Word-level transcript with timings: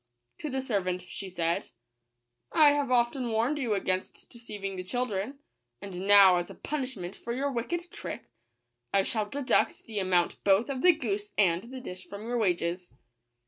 To 0.39 0.49
the 0.49 0.63
servant 0.63 1.03
she 1.03 1.29
said," 1.29 1.69
I 2.51 2.71
have 2.71 2.89
often 2.89 3.29
warned 3.29 3.59
you 3.59 3.75
against 3.75 4.31
deceiving 4.31 4.75
the 4.75 4.81
chil 4.83 5.05
dren; 5.05 5.37
and 5.79 6.07
now, 6.07 6.37
as 6.37 6.49
a 6.49 6.55
punishment 6.55 7.15
for 7.15 7.33
your 7.33 7.51
wicked 7.51 7.91
trick, 7.91 8.31
I 8.91 9.03
shall 9.03 9.29
deduct 9.29 9.83
the 9.83 9.99
amount 9.99 10.43
both 10.43 10.69
of 10.71 10.81
the 10.81 10.93
goose 10.95 11.33
and 11.37 11.65
the 11.65 11.81
dish 11.81 12.07
from 12.07 12.23
your 12.23 12.39
wages." 12.39 12.91